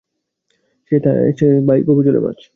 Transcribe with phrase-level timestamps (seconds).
[0.91, 0.95] সে
[1.67, 2.39] ভাই গভীর জলের মাছ!